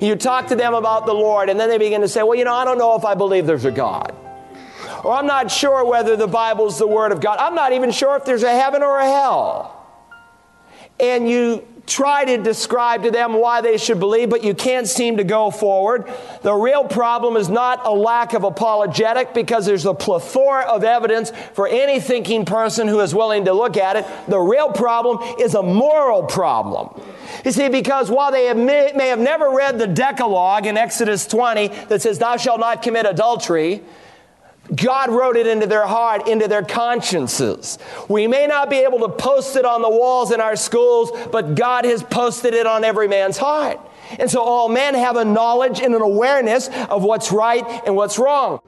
[0.00, 2.44] You talk to them about the Lord, and then they begin to say, Well, you
[2.44, 4.14] know, I don't know if I believe there's a God.
[5.04, 7.38] Or I'm not sure whether the Bible's the Word of God.
[7.38, 9.74] I'm not even sure if there's a heaven or a hell.
[11.00, 15.16] And you try to describe to them why they should believe, but you can't seem
[15.16, 16.10] to go forward.
[16.42, 21.32] The real problem is not a lack of apologetic because there's a plethora of evidence
[21.54, 24.06] for any thinking person who is willing to look at it.
[24.28, 27.00] The real problem is a moral problem.
[27.44, 32.02] You see, because while they may, have never read the Decalogue in Exodus 20 that
[32.02, 33.82] says, Thou shalt not commit adultery,
[34.74, 37.78] God wrote it into their heart, into their consciences.
[38.08, 41.54] We may not be able to post it on the walls in our schools, but
[41.54, 43.80] God has posted it on every man's heart.
[44.18, 48.18] And so all men have a knowledge and an awareness of what's right and what's
[48.18, 48.60] wrong.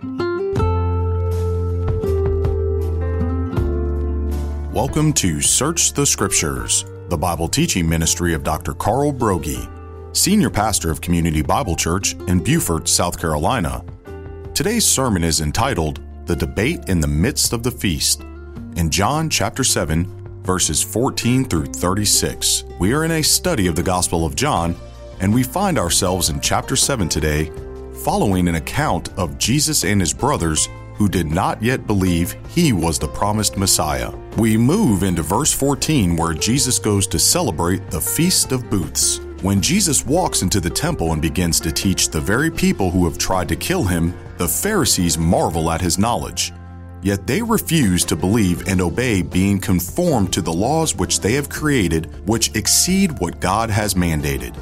[4.73, 8.73] Welcome to Search the Scriptures, the Bible teaching ministry of Dr.
[8.73, 9.69] Carl Broggi,
[10.17, 13.85] Senior Pastor of Community Bible Church in Beaufort, South Carolina
[14.61, 18.21] Today's sermon is entitled The Debate in the Midst of the Feast.
[18.77, 23.83] In John chapter 7, verses 14 through 36, we are in a study of the
[23.83, 24.77] Gospel of John,
[25.21, 27.51] and we find ourselves in chapter 7 today,
[28.05, 30.69] following an account of Jesus and his brothers
[31.01, 34.15] who did not yet believe he was the promised Messiah.
[34.37, 39.19] We move into verse 14 where Jesus goes to celebrate the Feast of Booths.
[39.41, 43.17] When Jesus walks into the temple and begins to teach the very people who have
[43.17, 46.53] tried to kill him, the Pharisees marvel at his knowledge.
[47.01, 51.49] Yet they refuse to believe and obey being conformed to the laws which they have
[51.49, 54.55] created, which exceed what God has mandated.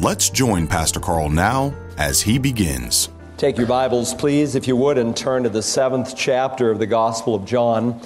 [0.00, 3.08] Let's join Pastor Carl now as he begins.
[3.40, 6.86] Take your Bibles, please, if you would, and turn to the seventh chapter of the
[6.86, 7.98] Gospel of John.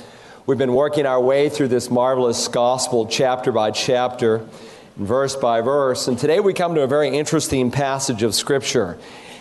[0.47, 5.61] We've been working our way through this marvelous Gospel chapter by chapter and verse by
[5.61, 6.07] verse.
[6.07, 8.97] And today we come to a very interesting passage of Scripture,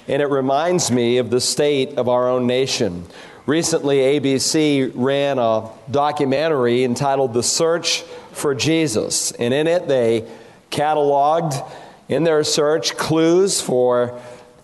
[0.08, 3.06] and it reminds me of the state of our own nation.
[3.46, 8.02] Recently, ABC ran a documentary entitled The Search
[8.32, 10.28] for Jesus, and in it they
[10.72, 11.72] cataloged
[12.10, 14.20] in their search clues for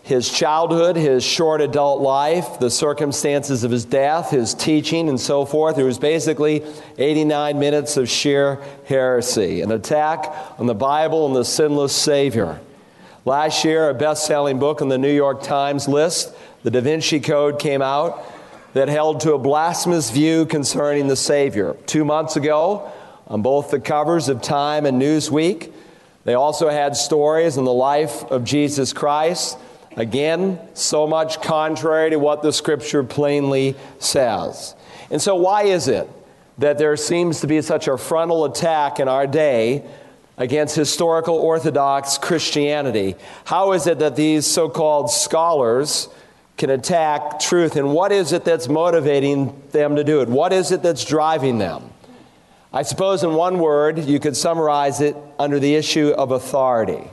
[0.09, 5.45] his childhood, his short adult life, the circumstances of his death, his teaching, and so
[5.45, 5.77] forth.
[5.77, 6.63] It was basically
[6.97, 10.25] 89 minutes of sheer heresy, an attack
[10.57, 12.59] on the Bible and the sinless Savior.
[13.23, 16.33] Last year, a best selling book on the New York Times list,
[16.63, 18.25] The Da Vinci Code, came out
[18.73, 21.77] that held to a blasphemous view concerning the Savior.
[21.85, 22.91] Two months ago,
[23.27, 25.71] on both the covers of Time and Newsweek,
[26.23, 29.55] they also had stories on the life of Jesus Christ
[29.99, 34.73] Again, so much contrary to what the scripture plainly says.
[35.11, 36.09] And so, why is it
[36.57, 39.83] that there seems to be such a frontal attack in our day
[40.37, 43.15] against historical Orthodox Christianity?
[43.43, 46.07] How is it that these so called scholars
[46.57, 47.75] can attack truth?
[47.75, 50.29] And what is it that's motivating them to do it?
[50.29, 51.89] What is it that's driving them?
[52.71, 57.09] I suppose, in one word, you could summarize it under the issue of authority.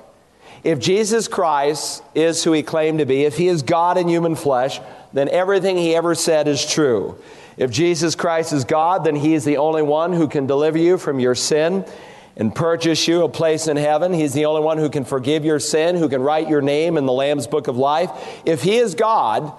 [0.66, 4.34] If Jesus Christ is who he claimed to be, if he is God in human
[4.34, 4.80] flesh,
[5.12, 7.16] then everything he ever said is true.
[7.56, 10.98] If Jesus Christ is God, then he is the only one who can deliver you
[10.98, 11.84] from your sin
[12.36, 14.12] and purchase you a place in heaven.
[14.12, 17.06] He's the only one who can forgive your sin, who can write your name in
[17.06, 18.10] the Lamb's book of life.
[18.44, 19.52] If he is God,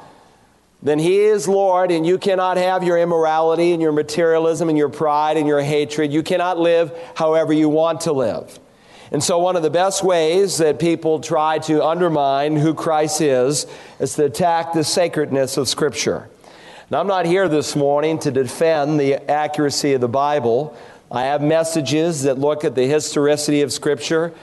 [0.83, 4.89] then he is Lord, and you cannot have your immorality and your materialism and your
[4.89, 6.11] pride and your hatred.
[6.11, 8.59] You cannot live however you want to live.
[9.11, 13.65] And so, one of the best ways that people try to undermine who Christ is
[13.99, 16.29] is to attack the sacredness of Scripture.
[16.91, 20.77] Now, I'm not here this morning to defend the accuracy of the Bible.
[21.09, 24.33] I have messages that look at the historicity of Scripture,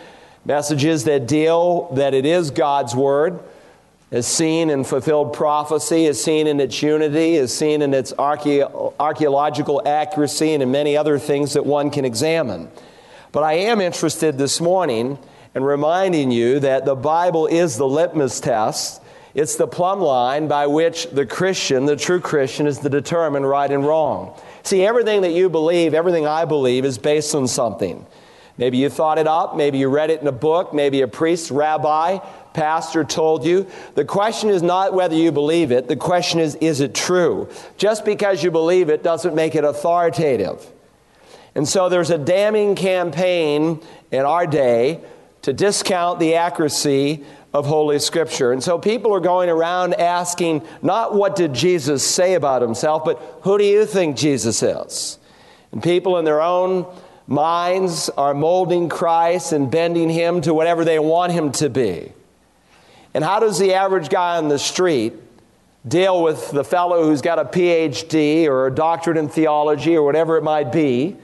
[0.47, 3.41] messages that deal that it is God's Word,
[4.11, 9.83] as seen in fulfilled prophecy, as seen in its unity, as seen in its archaeological
[9.87, 12.71] accuracy, and in many other things that one can examine.
[13.35, 15.19] But I am interested this morning
[15.57, 19.03] in reminding you that the Bible is the litmus test.
[19.35, 23.69] It's the plumb line by which the Christian, the true Christian, is to determine right
[23.69, 24.41] and wrong.
[24.63, 28.07] See, everything that you believe, everything I believe, is based on something.
[28.57, 31.51] Maybe you thought it up, maybe you read it in a book, maybe a priest,
[31.51, 32.19] rabbi,
[32.53, 33.67] pastor told you.
[33.97, 37.49] The question is not whether you believe it, the question is, is it true?
[37.79, 40.65] Just because you believe it doesn't make it authoritative.
[41.55, 43.81] And so there's a damning campaign
[44.11, 45.01] in our day
[45.43, 48.51] to discount the accuracy of Holy Scripture.
[48.53, 53.23] And so people are going around asking not what did Jesus say about himself, but
[53.43, 55.19] who do you think Jesus is?
[55.71, 56.87] And people in their own
[57.27, 62.13] minds are molding Christ and bending him to whatever they want him to be.
[63.15, 65.15] And how does the average guy on the street
[65.87, 70.37] deal with the fellow who's got a PhD or a doctorate in theology or whatever
[70.37, 71.17] it might be?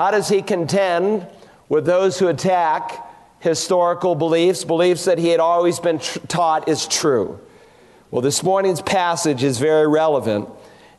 [0.00, 1.26] How does he contend
[1.68, 3.06] with those who attack
[3.40, 7.38] historical beliefs, beliefs that he had always been tr- taught is true?
[8.10, 10.48] Well, this morning's passage is very relevant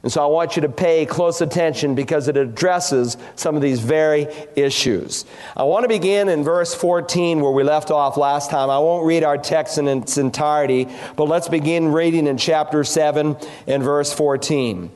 [0.03, 3.80] and so I want you to pay close attention because it addresses some of these
[3.80, 5.25] very issues.
[5.56, 8.69] I want to begin in verse 14 where we left off last time.
[8.69, 13.38] I won't read our text in its entirety, but let's begin reading in chapter 7
[13.68, 14.92] and verse 14.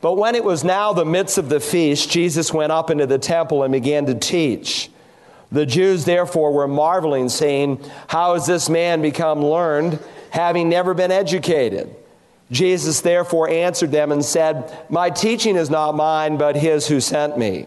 [0.00, 3.18] But when it was now the midst of the feast, Jesus went up into the
[3.18, 4.90] temple and began to teach.
[5.50, 9.98] The Jews therefore were marveling, saying, How has this man become learned,
[10.30, 11.94] having never been educated?
[12.50, 17.36] Jesus therefore answered them and said, My teaching is not mine, but his who sent
[17.36, 17.66] me.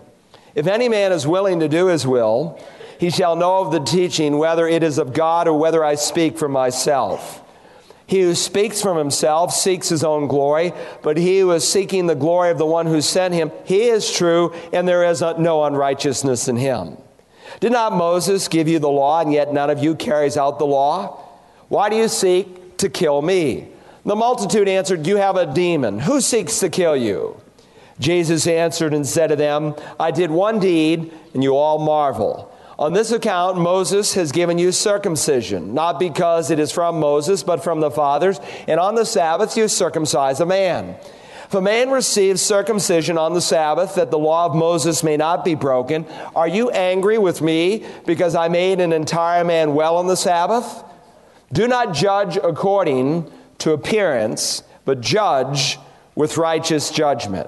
[0.56, 2.60] If any man is willing to do his will,
[3.00, 6.38] he shall know of the teaching, whether it is of God or whether I speak
[6.38, 7.41] for myself.
[8.12, 12.14] He who speaks from himself seeks his own glory, but he who is seeking the
[12.14, 16.50] glory of the one who sent him, he is true, and there is no unrighteousness
[16.50, 16.98] in him.
[17.62, 20.66] Did not Moses give you the law, and yet none of you carries out the
[20.66, 21.24] law?
[21.70, 23.70] Why do you seek to kill me?
[24.06, 26.00] The multitude answered, You have a demon.
[26.00, 27.40] Who seeks to kill you?
[27.98, 32.51] Jesus answered and said to them, I did one deed, and you all marvel.
[32.82, 37.64] On this account, Moses has given you circumcision, not because it is from Moses, but
[37.64, 38.40] from the fathers.
[38.68, 40.96] And on the Sabbath, you circumcise a man.
[41.46, 45.46] If a man receives circumcision on the Sabbath, that the law of Moses may not
[45.46, 50.08] be broken, are you angry with me because I made an entire man well on
[50.08, 50.84] the Sabbath?
[51.54, 55.78] Do not judge according to appearance, but judge
[56.16, 57.48] with righteous judgment.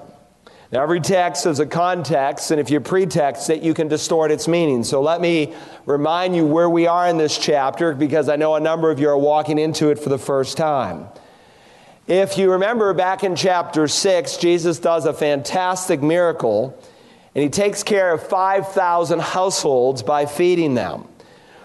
[0.74, 4.82] Every text has a context, and if you pretext it, you can distort its meaning.
[4.82, 5.54] So let me
[5.86, 9.08] remind you where we are in this chapter because I know a number of you
[9.08, 11.06] are walking into it for the first time.
[12.08, 16.76] If you remember back in chapter 6, Jesus does a fantastic miracle,
[17.36, 21.06] and he takes care of 5,000 households by feeding them.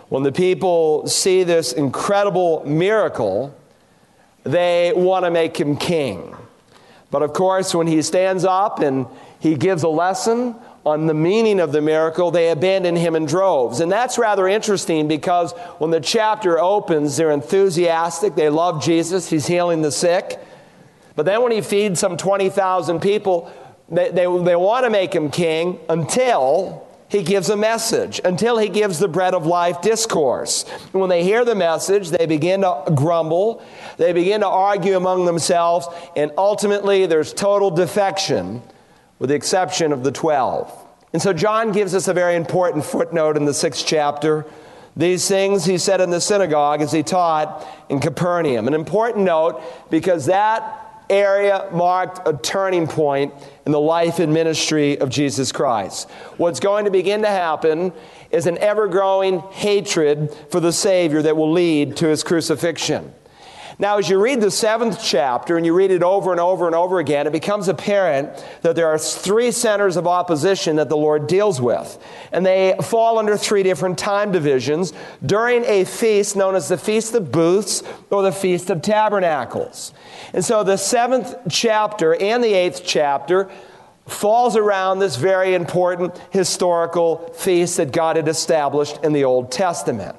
[0.09, 3.56] When the people see this incredible miracle,
[4.44, 6.35] they want to make him king.
[7.11, 9.07] But of course, when he stands up and
[9.39, 13.79] he gives a lesson on the meaning of the miracle, they abandon him in droves.
[13.79, 18.35] And that's rather interesting because when the chapter opens, they're enthusiastic.
[18.35, 19.29] They love Jesus.
[19.29, 20.39] He's healing the sick.
[21.15, 23.51] But then when he feeds some 20,000 people,
[23.89, 28.69] they, they, they want to make him king until he gives a message until he
[28.69, 30.63] gives the bread of life discourse.
[30.94, 33.63] And when they hear the message, they begin to grumble,
[33.97, 38.61] they begin to argue among themselves, and ultimately there's total defection,
[39.17, 40.71] with the exception of the 12.
[41.11, 44.45] And so John gives us a very important footnote in the sixth chapter.
[44.95, 48.67] These things he said in the synagogue as he taught in Capernaum.
[48.67, 53.33] An important note because that area marked a turning point
[53.65, 56.09] in the life and ministry of Jesus Christ.
[56.38, 57.94] What's going to begin to happen
[58.31, 63.13] is an ever growing hatred for the Savior that will lead to his crucifixion.
[63.81, 66.75] Now, as you read the seventh chapter and you read it over and over and
[66.75, 68.29] over again, it becomes apparent
[68.61, 71.97] that there are three centers of opposition that the Lord deals with.
[72.33, 74.91] And they fall under three different time divisions
[75.25, 79.94] during a feast known as the Feast of Booths or the Feast of Tabernacles.
[80.33, 83.49] And so the seventh chapter and the eighth chapter
[84.07, 90.18] falls around this very important historical feast that God had established in the Old Testament.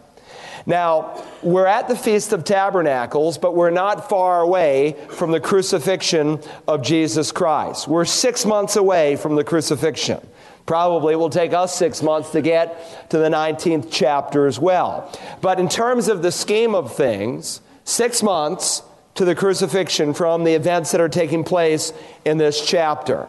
[0.66, 6.40] Now, we're at the Feast of Tabernacles, but we're not far away from the crucifixion
[6.68, 7.88] of Jesus Christ.
[7.88, 10.26] We're six months away from the crucifixion.
[10.66, 15.10] Probably will take us six months to get to the 19th chapter as well.
[15.40, 18.82] But in terms of the scheme of things, six months
[19.14, 21.92] to the crucifixion from the events that are taking place
[22.24, 23.28] in this chapter.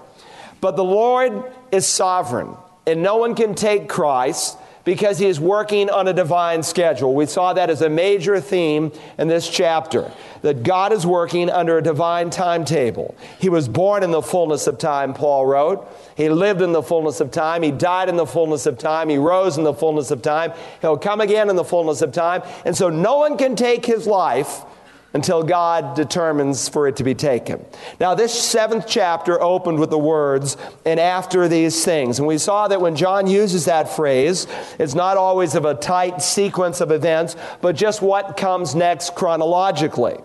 [0.59, 5.89] But the Lord is sovereign, and no one can take Christ because he is working
[5.89, 7.13] on a divine schedule.
[7.13, 10.11] We saw that as a major theme in this chapter
[10.41, 13.15] that God is working under a divine timetable.
[13.39, 15.87] He was born in the fullness of time, Paul wrote.
[16.15, 17.61] He lived in the fullness of time.
[17.61, 19.09] He died in the fullness of time.
[19.09, 20.53] He rose in the fullness of time.
[20.81, 22.41] He'll come again in the fullness of time.
[22.65, 24.63] And so no one can take his life
[25.13, 27.65] until God determines for it to be taken.
[27.99, 32.19] Now, this seventh chapter opened with the words, and after these things.
[32.19, 34.47] And we saw that when John uses that phrase,
[34.79, 40.17] it's not always of a tight sequence of events, but just what comes next chronologically.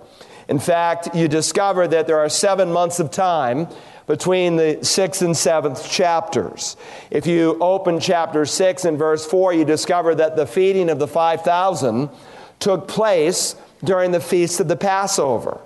[0.49, 3.67] In fact, you discover that there are seven months of time
[4.07, 6.77] between the sixth and seventh chapters.
[7.11, 11.09] If you open chapter six and verse four, you discover that the feeding of the
[11.09, 12.09] 5,000
[12.61, 15.61] took place during the feast of the Passover.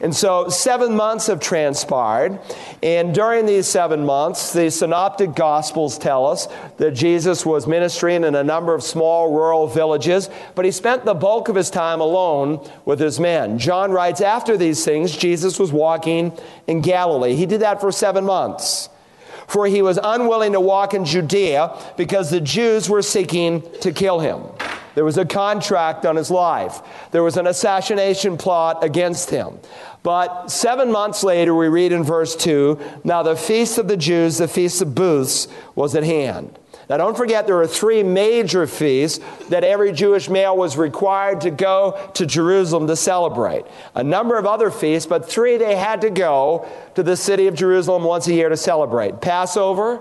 [0.00, 2.38] And so seven months have transpired.
[2.82, 8.34] And during these seven months, the synoptic gospels tell us that Jesus was ministering in
[8.34, 12.68] a number of small rural villages, but he spent the bulk of his time alone
[12.84, 13.58] with his men.
[13.58, 17.34] John writes, after these things, Jesus was walking in Galilee.
[17.34, 18.88] He did that for seven months.
[19.48, 24.20] For he was unwilling to walk in Judea because the Jews were seeking to kill
[24.20, 24.44] him.
[24.94, 26.80] There was a contract on his life.
[27.10, 29.58] There was an assassination plot against him.
[30.02, 34.38] But seven months later, we read in verse 2 now the feast of the Jews,
[34.38, 36.58] the feast of booths, was at hand.
[36.90, 41.52] Now, don't forget, there are three major feasts that every Jewish male was required to
[41.52, 43.64] go to Jerusalem to celebrate.
[43.94, 46.66] A number of other feasts, but three they had to go
[46.96, 50.00] to the city of Jerusalem once a year to celebrate Passover,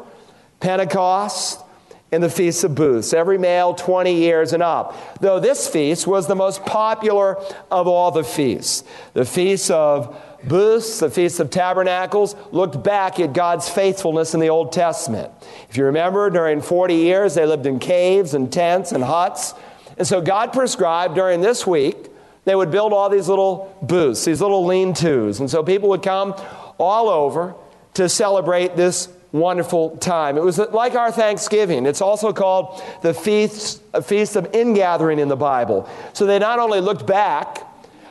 [0.61, 1.63] Pentecost,
[2.11, 5.19] and the Feast of Booths, every male 20 years and up.
[5.21, 7.37] Though this feast was the most popular
[7.69, 8.83] of all the feasts.
[9.13, 14.49] The Feast of Booths, the Feast of Tabernacles, looked back at God's faithfulness in the
[14.49, 15.31] Old Testament.
[15.69, 19.53] If you remember, during 40 years, they lived in caves and tents and huts.
[19.97, 22.07] And so God prescribed during this week,
[22.45, 25.39] they would build all these little booths, these little lean tos.
[25.39, 26.33] And so people would come
[26.79, 27.53] all over
[27.95, 30.37] to celebrate this wonderful time.
[30.37, 31.85] It was like our Thanksgiving.
[31.85, 35.87] It's also called the feast, feast of ingathering in the Bible.
[36.13, 37.68] So they not only looked back,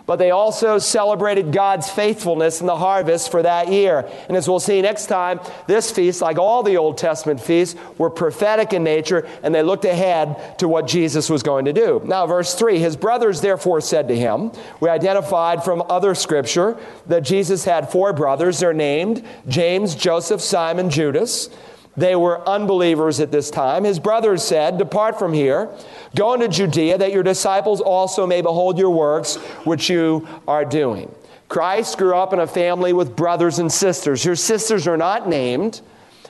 [0.09, 4.11] but they also celebrated God's faithfulness in the harvest for that year.
[4.29, 8.09] And as we'll see next time, this feast, like all the Old Testament feasts, were
[8.09, 12.01] prophetic in nature and they looked ahead to what Jesus was going to do.
[12.07, 14.51] Now, verse 3 His brothers therefore said to him,
[14.81, 18.61] We identified from other scripture that Jesus had four brothers.
[18.61, 21.51] They're named James, Joseph, Simon, Judas.
[21.99, 23.83] They were unbelievers at this time.
[23.83, 25.69] His brothers said, Depart from here,
[26.15, 31.13] go into Judea, that your disciples also may behold your works which you are doing.
[31.49, 34.25] Christ grew up in a family with brothers and sisters.
[34.25, 35.81] Your sisters are not named.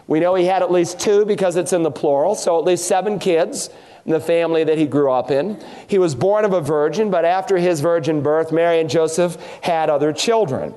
[0.06, 2.86] We know he had at least two because it's in the plural, so at least
[2.86, 3.68] seven kids
[4.06, 5.62] in the family that he grew up in.
[5.86, 9.90] He was born of a virgin, but after his virgin birth, Mary and Joseph had
[9.90, 10.72] other children.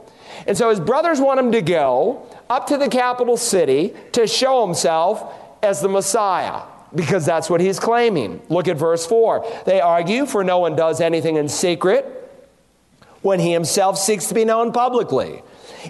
[0.47, 4.65] And so his brothers want him to go up to the capital city to show
[4.65, 5.33] himself
[5.63, 6.61] as the Messiah
[6.93, 8.41] because that's what he's claiming.
[8.49, 9.45] Look at verse 4.
[9.65, 12.17] They argue, for no one does anything in secret
[13.21, 15.43] when he himself seeks to be known publicly.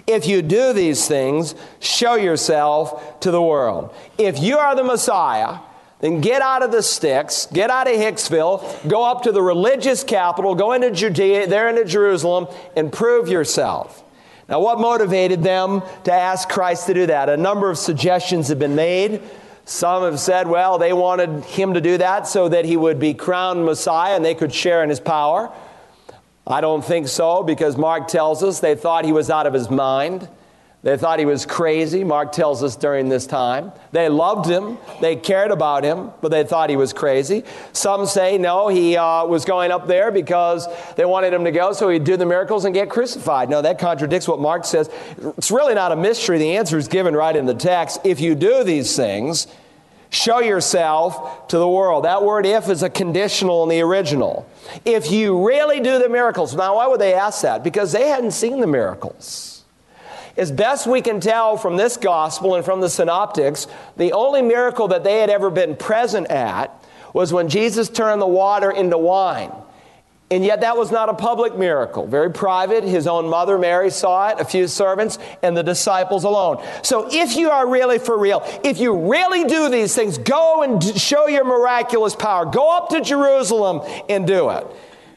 [0.06, 3.94] If you do these things, show yourself to the world.
[4.18, 5.58] If you are the Messiah,
[6.00, 10.02] then get out of the sticks, get out of Hicksville, go up to the religious
[10.02, 14.02] capital, go into Judea, there into Jerusalem, and prove yourself.
[14.52, 17.30] Now, what motivated them to ask Christ to do that?
[17.30, 19.22] A number of suggestions have been made.
[19.64, 23.14] Some have said, well, they wanted him to do that so that he would be
[23.14, 25.50] crowned Messiah and they could share in his power.
[26.46, 29.70] I don't think so because Mark tells us they thought he was out of his
[29.70, 30.28] mind.
[30.82, 33.70] They thought he was crazy, Mark tells us during this time.
[33.92, 37.44] They loved him, they cared about him, but they thought he was crazy.
[37.72, 41.72] Some say no, he uh, was going up there because they wanted him to go
[41.72, 43.48] so he'd do the miracles and get crucified.
[43.48, 44.90] No, that contradicts what Mark says.
[45.38, 46.38] It's really not a mystery.
[46.38, 48.00] The answer is given right in the text.
[48.02, 49.46] If you do these things,
[50.10, 52.06] show yourself to the world.
[52.06, 54.48] That word if is a conditional in the original.
[54.84, 56.56] If you really do the miracles.
[56.56, 57.62] Now, why would they ask that?
[57.62, 59.51] Because they hadn't seen the miracles.
[60.36, 64.88] As best we can tell from this gospel and from the synoptics, the only miracle
[64.88, 69.52] that they had ever been present at was when Jesus turned the water into wine.
[70.30, 72.06] And yet, that was not a public miracle.
[72.06, 72.84] Very private.
[72.84, 76.64] His own mother, Mary, saw it, a few servants, and the disciples alone.
[76.82, 80.82] So, if you are really for real, if you really do these things, go and
[80.98, 82.46] show your miraculous power.
[82.46, 84.66] Go up to Jerusalem and do it.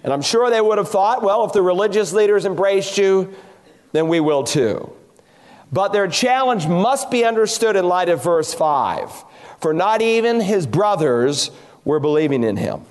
[0.03, 3.33] And I'm sure they would have thought, well, if the religious leaders embraced you,
[3.93, 4.91] then we will too.
[5.71, 9.25] But their challenge must be understood in light of verse 5.
[9.59, 11.51] For not even his brothers
[11.83, 12.81] were believing in him.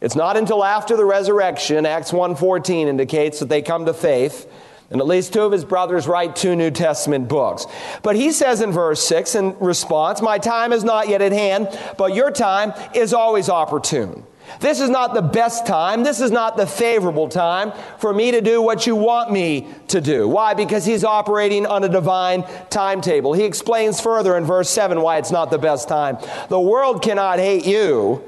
[0.00, 4.46] It's not until after the resurrection, Acts 1:14 indicates that they come to faith,
[4.90, 7.66] and at least two of his brothers write two New Testament books.
[8.02, 11.68] But he says in verse 6 in response, "My time is not yet at hand,
[11.96, 14.24] but your time is always opportune."
[14.60, 16.02] This is not the best time.
[16.02, 20.00] This is not the favorable time for me to do what you want me to
[20.00, 20.28] do.
[20.28, 20.54] Why?
[20.54, 23.32] Because he's operating on a divine timetable.
[23.32, 26.18] He explains further in verse 7 why it's not the best time.
[26.48, 28.22] The world cannot hate you,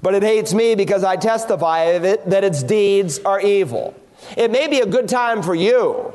[0.00, 3.94] but it hates me because I testify of it that its deeds are evil.
[4.36, 6.12] It may be a good time for you,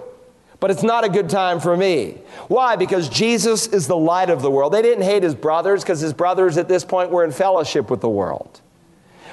[0.60, 2.18] but it's not a good time for me.
[2.48, 2.76] Why?
[2.76, 4.74] Because Jesus is the light of the world.
[4.74, 8.02] They didn't hate his brothers because his brothers at this point were in fellowship with
[8.02, 8.62] the world.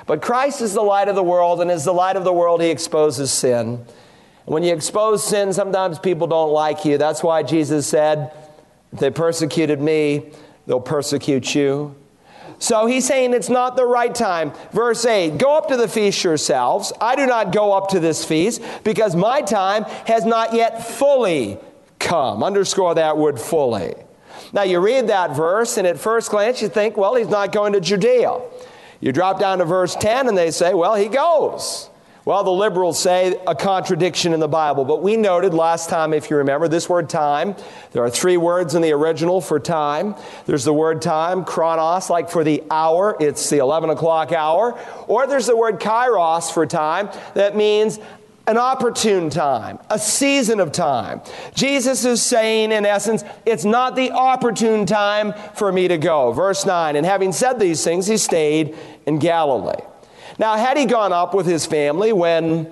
[0.06, 2.60] But Christ is the light of the world, and as the light of the world,
[2.60, 3.84] he exposes sin.
[4.44, 6.98] When you expose sin, sometimes people don't like you.
[6.98, 8.30] That's why Jesus said,
[8.92, 10.30] If they persecuted me,
[10.66, 11.96] they'll persecute you.
[12.58, 14.52] So he's saying it's not the right time.
[14.72, 16.92] Verse 8 Go up to the feast yourselves.
[17.00, 21.58] I do not go up to this feast because my time has not yet fully
[21.98, 22.42] come.
[22.42, 23.94] Underscore that word fully.
[24.52, 27.72] Now you read that verse, and at first glance you think, well, he's not going
[27.72, 28.40] to Judea.
[29.04, 31.90] You drop down to verse 10, and they say, well, he goes.
[32.24, 36.30] Well, the liberals say a contradiction in the Bible, but we noted last time, if
[36.30, 37.54] you remember, this word time.
[37.92, 40.14] There are three words in the original for time.
[40.46, 44.80] There's the word time, chronos, like for the hour, it's the 11 o'clock hour.
[45.06, 48.00] Or there's the word kairos for time, that means
[48.46, 51.22] an opportune time, a season of time.
[51.54, 56.32] Jesus is saying, in essence, it's not the opportune time for me to go.
[56.32, 59.82] Verse 9, and having said these things, he stayed in Galilee.
[60.38, 62.70] Now, had he gone up with his family when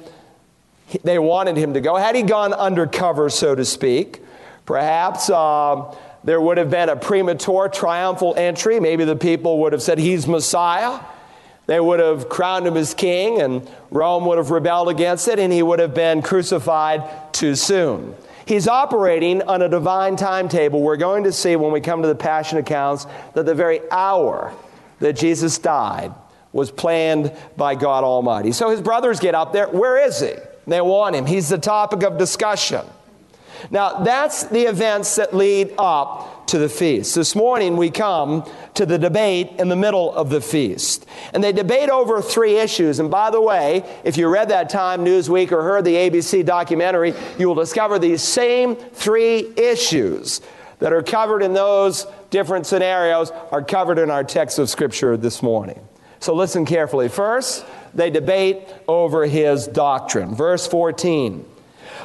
[1.04, 4.20] they wanted him to go, had he gone undercover, so to speak,
[4.66, 8.80] perhaps uh, there would have been a premature triumphal entry.
[8.80, 11.00] Maybe the people would have said, He's Messiah.
[11.66, 15.52] They would have crowned him as king, and Rome would have rebelled against it, and
[15.52, 18.16] he would have been crucified too soon.
[18.44, 20.82] He's operating on a divine timetable.
[20.82, 24.52] We're going to see when we come to the Passion accounts that the very hour
[24.98, 26.12] that Jesus died
[26.52, 28.52] was planned by God Almighty.
[28.52, 29.68] So his brothers get up there.
[29.68, 30.32] Where is he?
[30.66, 31.26] They want him.
[31.26, 32.84] He's the topic of discussion.
[33.70, 37.14] Now, that's the events that lead up to the feast.
[37.14, 38.44] This morning, we come
[38.74, 41.06] to the debate in the middle of the feast.
[41.32, 42.98] And they debate over three issues.
[42.98, 47.14] And by the way, if you read that Time Newsweek or heard the ABC documentary,
[47.38, 50.40] you will discover these same three issues
[50.80, 55.42] that are covered in those different scenarios are covered in our text of Scripture this
[55.42, 55.80] morning.
[56.22, 57.08] So listen carefully.
[57.08, 60.36] First, they debate over his doctrine.
[60.36, 61.44] Verse 14.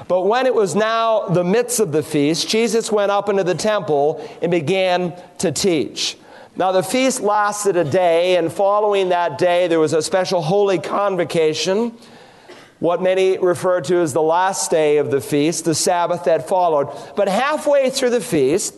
[0.08, 3.54] But when it was now the midst of the feast, Jesus went up into the
[3.54, 6.18] temple and began to teach.
[6.56, 10.80] Now, the feast lasted a day, and following that day, there was a special holy
[10.80, 11.96] convocation,
[12.80, 16.89] what many refer to as the last day of the feast, the Sabbath that followed.
[17.15, 18.74] But halfway through the feast,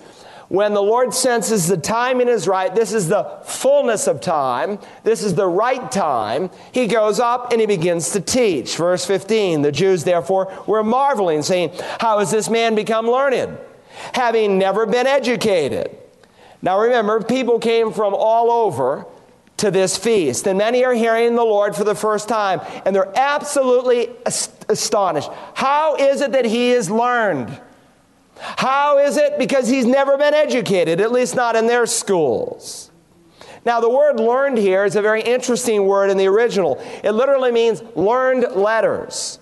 [0.50, 5.24] when the Lord senses the timing is right, this is the fullness of time, this
[5.24, 8.76] is the right time, he goes up and he begins to teach.
[8.76, 13.58] Verse 15 The Jews therefore were marveling, saying, How has this man become learned,
[14.14, 15.96] having never been educated?
[16.64, 19.06] Now remember, people came from all over
[19.58, 23.16] to this feast, and many are hearing the Lord for the first time, and they're
[23.16, 25.30] absolutely astonished.
[25.54, 27.60] How is it that he is learned?
[28.40, 29.38] How is it?
[29.38, 32.92] Because he's never been educated, at least not in their schools.
[33.66, 36.82] Now, the word learned here is a very interesting word in the original.
[37.04, 39.39] It literally means learned letters.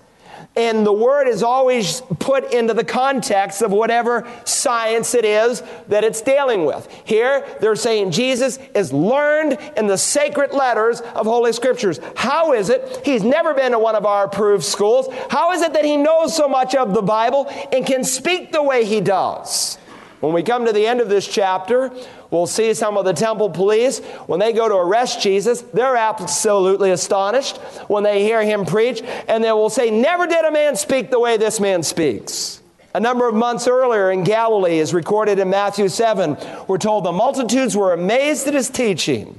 [0.58, 6.02] And the word is always put into the context of whatever science it is that
[6.02, 6.88] it's dealing with.
[7.04, 12.00] Here, they're saying Jesus is learned in the sacred letters of Holy Scriptures.
[12.16, 15.06] How is it he's never been to one of our approved schools?
[15.30, 18.62] How is it that he knows so much of the Bible and can speak the
[18.62, 19.78] way he does?
[20.18, 21.92] When we come to the end of this chapter,
[22.30, 26.90] We'll see some of the temple police, when they go to arrest Jesus, they're absolutely
[26.90, 27.56] astonished
[27.88, 31.18] when they hear him preach, and they will say, Never did a man speak the
[31.18, 32.60] way this man speaks.
[32.94, 36.36] A number of months earlier in Galilee, is recorded in Matthew 7,
[36.66, 39.38] we're told the multitudes were amazed at his teaching.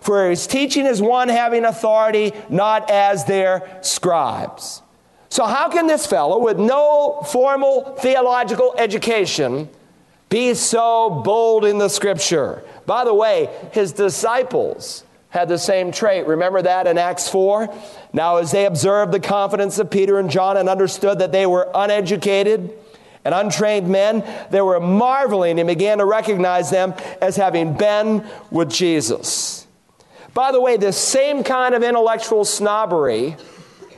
[0.00, 4.82] For his teaching is one having authority, not as their scribes.
[5.30, 9.68] So, how can this fellow, with no formal theological education,
[10.28, 12.62] be so bold in the scripture.
[12.86, 16.26] By the way, his disciples had the same trait.
[16.26, 17.74] Remember that in Acts 4?
[18.12, 21.70] Now, as they observed the confidence of Peter and John and understood that they were
[21.74, 22.72] uneducated
[23.24, 28.70] and untrained men, they were marveling and began to recognize them as having been with
[28.70, 29.66] Jesus.
[30.34, 33.36] By the way, this same kind of intellectual snobbery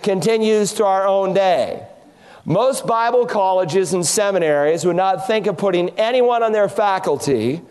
[0.02, 1.86] continues to our own day.
[2.50, 7.62] Most Bible colleges and seminaries would not think of putting anyone on their faculty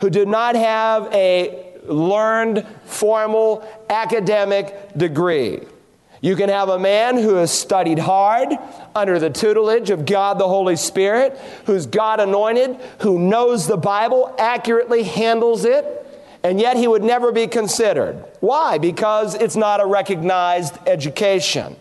[0.00, 5.58] who did not have a learned, formal, academic degree.
[6.20, 8.50] You can have a man who has studied hard
[8.94, 14.32] under the tutelage of God the Holy Spirit, who's God anointed, who knows the Bible,
[14.38, 15.84] accurately handles it,
[16.44, 18.24] and yet he would never be considered.
[18.38, 18.78] Why?
[18.78, 21.74] Because it's not a recognized education.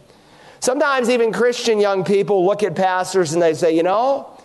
[0.60, 4.36] Sometimes even Christian young people look at pastors and they say, you know,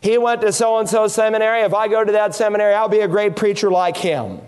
[0.00, 1.62] he went to so and so seminary.
[1.62, 4.40] If I go to that seminary, I'll be a great preacher like him.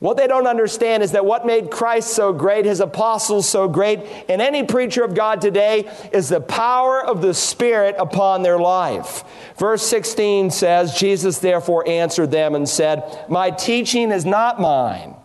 [0.00, 4.00] What they don't understand is that what made Christ so great, his apostles so great,
[4.30, 9.24] and any preacher of God today is the power of the Spirit upon their life.
[9.58, 15.16] Verse 16 says, Jesus therefore answered them and said, My teaching is not mine,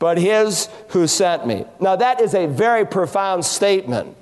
[0.00, 1.64] but his who sent me.
[1.78, 4.16] Now, that is a very profound statement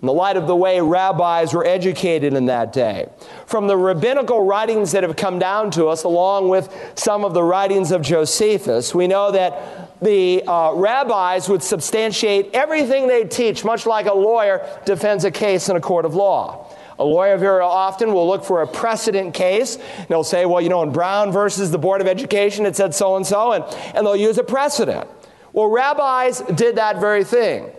[0.00, 3.08] in the light of the way rabbis were educated in that day.
[3.46, 7.42] From the rabbinical writings that have come down to us, along with some of the
[7.42, 13.86] writings of Josephus, we know that the uh, rabbis would substantiate everything they teach, much
[13.86, 16.72] like a lawyer defends a case in a court of law.
[17.00, 19.76] A lawyer very often will look for a precedent case.
[19.76, 22.94] And they'll say, well, you know, in Brown versus the Board of Education, it said
[22.94, 25.08] so and so, and they'll use a precedent.
[25.52, 27.70] Well, rabbis did that very thing.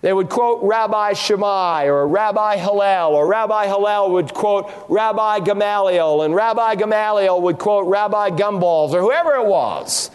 [0.00, 6.22] They would quote Rabbi Shammai or Rabbi Hillel, or Rabbi Hillel would quote Rabbi Gamaliel,
[6.22, 10.10] and Rabbi Gamaliel would quote Rabbi Gumballs, or whoever it was.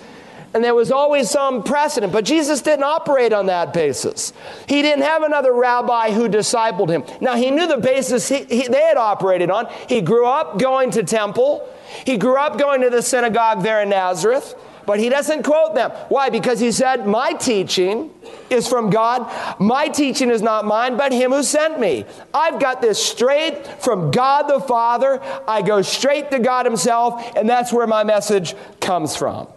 [0.53, 4.33] And there was always some precedent, but Jesus didn't operate on that basis.
[4.69, 7.03] He didn't have another rabbi who discipled him.
[7.19, 9.67] Now, he knew the basis he, he, they had operated on.
[9.89, 11.67] He grew up going to temple,
[12.05, 14.55] he grew up going to the synagogue there in Nazareth.
[14.86, 15.91] But he doesn't quote them.
[16.10, 16.30] Why?
[16.30, 18.12] Because he said, My teaching
[18.50, 19.32] is from God.
[19.60, 22.06] My teaching is not mine, but him who sent me.
[22.34, 25.22] I've got this straight from God the Father.
[25.48, 29.48] I go straight to God Himself, and that's where my message comes from.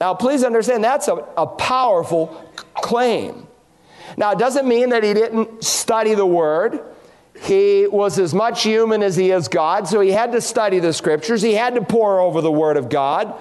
[0.00, 2.28] Now, please understand that's a, a powerful
[2.74, 3.46] claim.
[4.16, 6.80] Now, it doesn't mean that he didn't study the Word.
[7.42, 10.92] He was as much human as he is God, so he had to study the
[10.92, 11.42] Scriptures.
[11.42, 13.34] He had to pore over the Word of God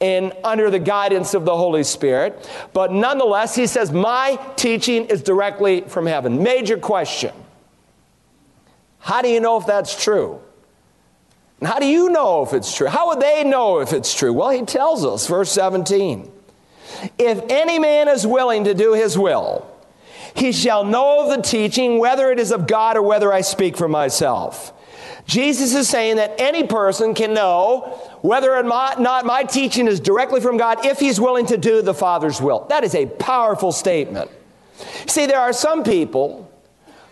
[0.00, 2.48] and under the guidance of the Holy Spirit.
[2.72, 6.42] But nonetheless, he says, My teaching is directly from heaven.
[6.42, 7.32] Major question.
[8.98, 10.40] How do you know if that's true?
[11.60, 12.88] And how do you know if it's true?
[12.88, 14.32] How would they know if it's true?
[14.32, 16.30] Well, he tells us, verse 17
[17.18, 19.66] If any man is willing to do his will,
[20.34, 23.88] he shall know the teaching, whether it is of God or whether I speak for
[23.88, 24.73] myself.
[25.26, 30.40] Jesus is saying that any person can know whether or not my teaching is directly
[30.40, 32.66] from God if he's willing to do the Father's will.
[32.68, 34.30] That is a powerful statement.
[35.06, 36.50] See, there are some people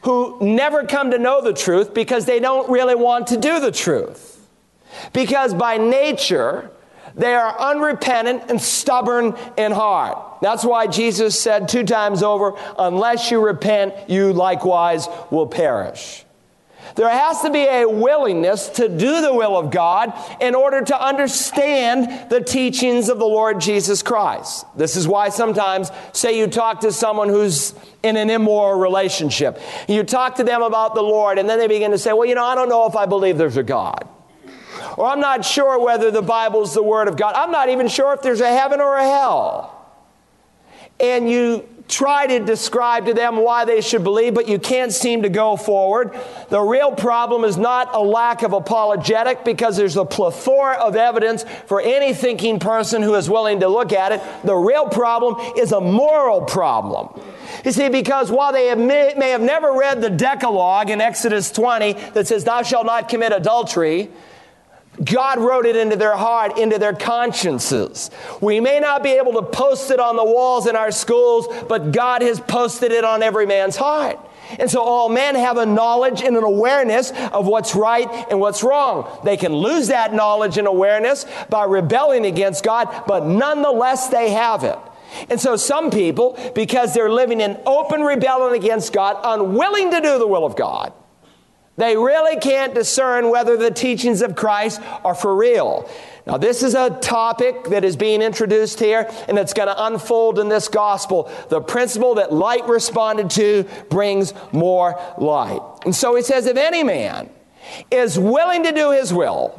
[0.02, 3.70] who never come to know the truth because they don't really want to do the
[3.72, 4.46] truth.
[5.12, 6.70] Because by nature,
[7.14, 10.40] they are unrepentant and stubborn in heart.
[10.42, 16.24] That's why Jesus said two times over, unless you repent, you likewise will perish.
[16.94, 21.04] There has to be a willingness to do the will of God in order to
[21.04, 24.66] understand the teachings of the Lord Jesus Christ.
[24.76, 30.02] This is why sometimes, say you talk to someone who's in an immoral relationship, you
[30.02, 32.44] talk to them about the Lord, and then they begin to say, Well, you know,
[32.44, 34.08] I don't know if I believe there's a God.
[34.98, 37.34] Or I'm not sure whether the Bible's the Word of God.
[37.34, 39.78] I'm not even sure if there's a heaven or a hell.
[41.00, 45.22] And you try to describe to them why they should believe, but you can't seem
[45.22, 46.18] to go forward.
[46.48, 51.44] The real problem is not a lack of apologetic because there's a plethora of evidence
[51.66, 54.22] for any thinking person who is willing to look at it.
[54.42, 57.20] The real problem is a moral problem.
[57.62, 61.92] You see, because while they may, may have never read the Decalogue in Exodus 20
[62.14, 64.08] that says, Thou shalt not commit adultery,
[65.02, 68.10] God wrote it into their heart, into their consciences.
[68.40, 71.92] We may not be able to post it on the walls in our schools, but
[71.92, 74.18] God has posted it on every man's heart.
[74.58, 78.62] And so all men have a knowledge and an awareness of what's right and what's
[78.62, 79.20] wrong.
[79.24, 84.62] They can lose that knowledge and awareness by rebelling against God, but nonetheless they have
[84.62, 84.78] it.
[85.30, 90.18] And so some people, because they're living in open rebellion against God, unwilling to do
[90.18, 90.92] the will of God,
[91.76, 95.88] they really can't discern whether the teachings of Christ are for real.
[96.26, 100.38] Now, this is a topic that is being introduced here, and it's going to unfold
[100.38, 101.32] in this gospel.
[101.48, 105.60] The principle that light responded to brings more light.
[105.84, 107.30] And so he says, If any man
[107.90, 109.58] is willing to do his will,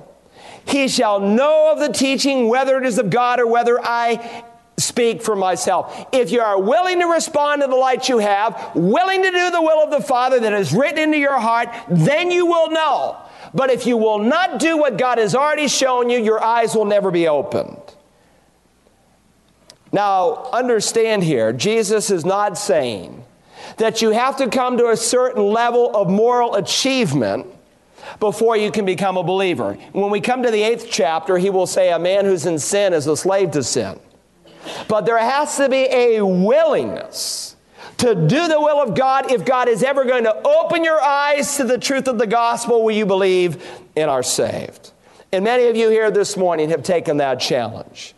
[0.65, 4.45] he shall know of the teaching, whether it is of God or whether I
[4.77, 6.07] speak for myself.
[6.11, 9.61] If you are willing to respond to the light you have, willing to do the
[9.61, 13.17] will of the Father that is written into your heart, then you will know.
[13.53, 16.85] But if you will not do what God has already shown you, your eyes will
[16.85, 17.77] never be opened.
[19.91, 23.23] Now, understand here, Jesus is not saying
[23.77, 27.45] that you have to come to a certain level of moral achievement
[28.19, 29.73] before you can become a believer.
[29.91, 32.91] When we come to the eighth chapter, he will say, A man who's in sin
[32.93, 33.99] is a slave to sin.
[34.87, 37.55] But there has to be a willingness
[37.97, 41.57] to do the will of God if God is ever going to open your eyes
[41.57, 44.91] to the truth of the gospel will you believe and are saved.
[45.31, 48.13] And many of you here this morning have taken that challenge.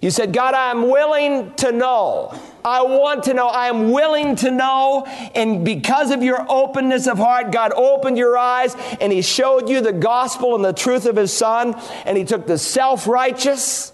[0.00, 2.38] You said, God, I am willing to know.
[2.64, 3.48] I want to know.
[3.48, 5.04] I am willing to know.
[5.34, 9.80] And because of your openness of heart, God opened your eyes and He showed you
[9.80, 11.74] the gospel and the truth of His Son.
[12.04, 13.92] And He took the self righteous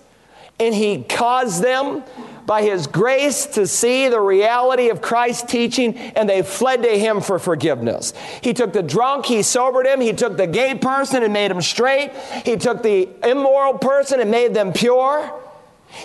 [0.59, 2.03] and He caused them
[2.47, 7.21] by His grace to see the reality of Christ's teaching, and they fled to Him
[7.21, 8.13] for forgiveness.
[8.43, 10.01] He took the drunk, He sobered him.
[10.01, 12.13] He took the gay person and made him straight.
[12.45, 15.33] He took the immoral person and made them pure.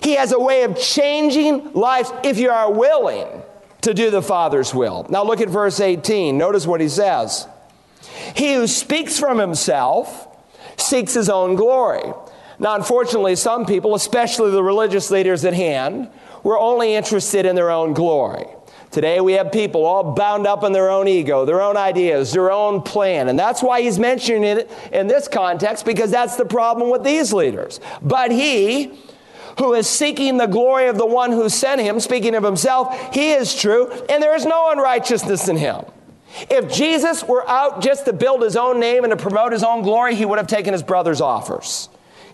[0.04, 3.28] He has a way of changing lives if you are willing
[3.82, 5.06] to do the Father's will.
[5.10, 6.38] Now look at verse 18.
[6.38, 7.48] Notice what he says.
[8.36, 10.28] He who speaks from himself
[10.78, 12.14] seeks his own glory.
[12.60, 16.10] Now, unfortunately, some people, especially the religious leaders at hand,
[16.44, 18.46] were only interested in their own glory.
[18.92, 22.52] Today we have people all bound up in their own ego, their own ideas, their
[22.52, 23.30] own plan.
[23.30, 27.32] And that's why he's mentioning it in this context, because that's the problem with these
[27.32, 27.80] leaders.
[28.02, 28.92] But he,
[29.60, 33.32] who is seeking the glory of the one who sent him, speaking of himself, he
[33.32, 35.86] is true, and there is no unrighteousness in him.
[36.50, 39.84] If Jesus were out just to build his own name and to promote his own
[39.84, 41.90] glory, he would have taken his brother's offers.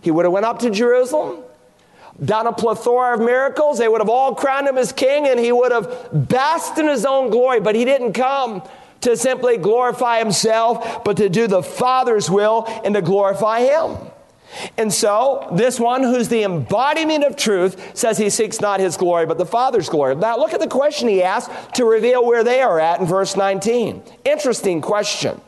[0.06, 1.40] He would have went up to Jerusalem,
[2.24, 3.80] done a plethora of miracles.
[3.80, 7.06] They would have all crowned him as king, and he would have basked in his
[7.06, 7.60] own glory.
[7.60, 8.62] But he didn't come
[9.02, 13.98] to simply glorify himself, but to do the Father's will and to glorify him.
[14.78, 19.26] And so, this one who's the embodiment of truth says he seeks not his glory,
[19.26, 20.16] but the Father's glory.
[20.16, 23.36] Now, look at the question he asked to reveal where they are at in verse
[23.36, 24.04] 19.
[24.24, 25.42] Interesting question.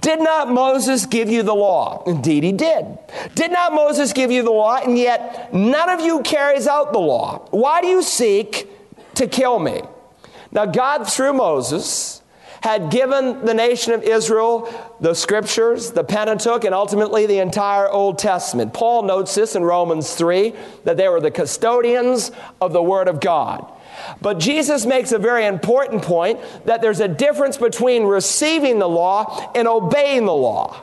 [0.00, 2.02] Did not Moses give you the law?
[2.06, 2.98] Indeed, he did.
[3.34, 4.76] Did not Moses give you the law?
[4.76, 7.46] And yet, none of you carries out the law.
[7.50, 8.68] Why do you seek
[9.14, 9.82] to kill me?
[10.50, 12.22] Now, God, through Moses,
[12.62, 14.68] had given the nation of Israel
[15.00, 18.72] the scriptures, the Pentateuch, and ultimately the entire Old Testament.
[18.72, 23.20] Paul notes this in Romans 3 that they were the custodians of the Word of
[23.20, 23.71] God.
[24.20, 29.52] But Jesus makes a very important point that there's a difference between receiving the law
[29.54, 30.82] and obeying the law.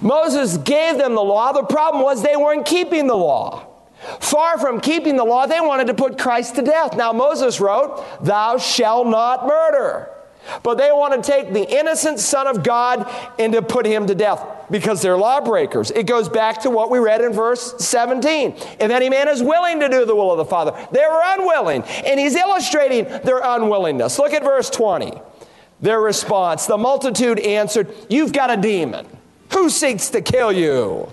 [0.00, 1.52] Moses gave them the law.
[1.52, 3.66] The problem was they weren't keeping the law.
[4.20, 6.96] Far from keeping the law, they wanted to put Christ to death.
[6.96, 10.10] Now, Moses wrote, Thou shalt not murder.
[10.62, 14.14] But they want to take the innocent Son of God and to put him to
[14.14, 15.90] death because they're lawbreakers.
[15.90, 18.52] It goes back to what we read in verse 17.
[18.52, 21.82] If any man is willing to do the will of the Father, they were unwilling.
[21.82, 24.18] And he's illustrating their unwillingness.
[24.18, 25.12] Look at verse 20.
[25.80, 29.06] Their response The multitude answered, You've got a demon.
[29.52, 31.08] Who seeks to kill you?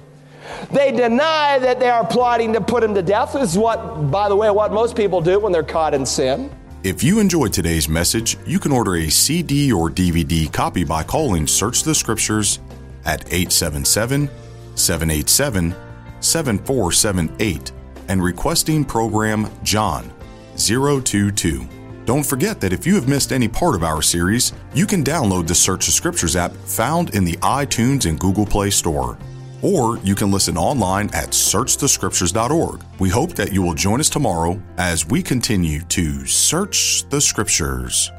[0.72, 3.34] They deny that they are plotting to put him to death.
[3.34, 6.52] This is what, by the way, what most people do when they're caught in sin.
[6.84, 11.48] If you enjoyed today's message, you can order a CD or DVD copy by calling
[11.48, 12.60] Search the Scriptures
[13.06, 14.30] at 877
[14.76, 15.74] 787
[16.20, 17.72] 7478
[18.10, 20.12] and requesting program John
[20.58, 21.66] 022.
[22.04, 25.48] Don't forget that if you have missed any part of our series, you can download
[25.48, 29.18] the Search the Scriptures app found in the iTunes and Google Play Store
[29.64, 32.84] or you can listen online at searchthescriptures.org.
[33.00, 38.12] We hope that you will join us tomorrow as we continue to search the scriptures.